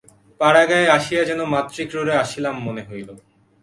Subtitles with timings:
[0.39, 3.09] পাড়াগাঁয়ে আসিয়া যেন মাতৃক্রোড়ে আসিলাম মনে হইল।